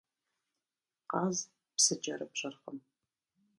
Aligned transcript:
Къаз 1.09 1.37
псы 1.75 1.93
кӏэрыпщӏэркъым. 2.03 2.77